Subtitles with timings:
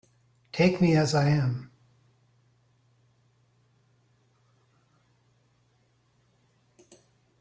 [0.51, 1.69] Take me as I am.